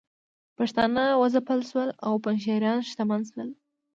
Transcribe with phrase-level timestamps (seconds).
[0.57, 3.49] پښتانه وځپل شول او پنجشیریان شتمن شول